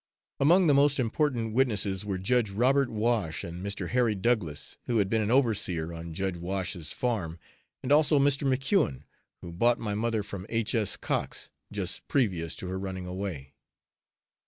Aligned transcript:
Among 0.39 0.65
the 0.65 0.73
most 0.73 0.99
important 0.99 1.53
witnesses 1.53 2.03
were 2.03 2.17
Judge 2.17 2.49
Robert 2.49 2.89
Wash 2.89 3.43
and 3.43 3.63
Mr. 3.63 3.89
Harry 3.89 4.15
Douglas, 4.15 4.79
who 4.87 4.97
had 4.97 5.09
been 5.11 5.21
an 5.21 5.29
overseer 5.29 5.93
on 5.93 6.15
Judge 6.15 6.37
Wash's 6.37 6.91
farm, 6.91 7.37
and 7.83 7.91
also 7.91 8.17
Mr. 8.17 8.47
MacKeon, 8.47 9.03
who 9.43 9.51
bought 9.51 9.77
my 9.77 9.93
mother 9.93 10.23
from 10.23 10.47
H. 10.49 10.73
S. 10.73 10.97
Cox, 10.97 11.51
just 11.71 12.07
previous 12.07 12.55
to 12.55 12.67
her 12.69 12.79
running 12.79 13.05
away. 13.05 13.53